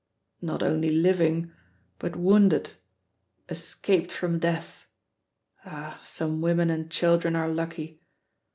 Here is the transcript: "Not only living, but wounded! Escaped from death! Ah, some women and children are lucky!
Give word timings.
"Not 0.41 0.63
only 0.63 0.89
living, 0.89 1.51
but 1.99 2.15
wounded! 2.15 2.71
Escaped 3.49 4.11
from 4.11 4.39
death! 4.39 4.87
Ah, 5.63 6.01
some 6.03 6.41
women 6.41 6.71
and 6.71 6.89
children 6.89 7.35
are 7.35 7.47
lucky! 7.47 7.99